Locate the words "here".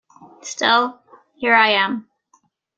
1.35-1.53